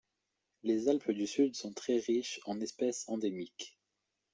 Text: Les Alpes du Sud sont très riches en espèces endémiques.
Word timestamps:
Les 0.63 0.89
Alpes 0.89 1.11
du 1.11 1.27
Sud 1.27 1.55
sont 1.55 1.73
très 1.73 1.97
riches 1.97 2.39
en 2.47 2.59
espèces 2.59 3.05
endémiques. 3.07 3.77